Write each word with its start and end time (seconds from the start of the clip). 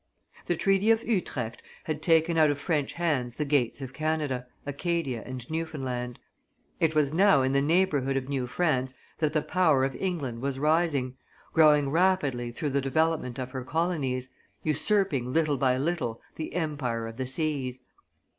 The 0.47 0.55
treaty 0.57 0.89
of 0.89 1.03
Utrecht 1.03 1.61
had 1.83 2.01
taken 2.01 2.35
out 2.35 2.49
of 2.49 2.57
French 2.57 2.93
hands 2.93 3.35
the 3.35 3.45
gates 3.45 3.81
of 3.83 3.93
Canada, 3.93 4.47
Acadia, 4.65 5.21
and 5.27 5.47
Newfoundland. 5.51 6.17
It 6.79 6.95
was 6.95 7.13
now 7.13 7.43
in 7.43 7.51
the 7.51 7.61
neighborhood 7.61 8.17
of 8.17 8.27
New 8.27 8.47
France 8.47 8.95
that 9.19 9.33
the 9.33 9.43
power 9.43 9.83
of 9.85 9.95
England 9.95 10.41
was 10.41 10.57
rising, 10.57 11.17
growing 11.53 11.89
rapidly 11.91 12.51
through 12.51 12.71
the 12.71 12.81
development 12.81 13.37
of 13.37 13.51
her 13.51 13.63
colonies, 13.63 14.29
usurping 14.63 15.31
little 15.33 15.57
by 15.57 15.77
little 15.77 16.19
the 16.35 16.55
empire 16.55 17.05
of 17.05 17.17
the 17.17 17.27
seas. 17.27 17.81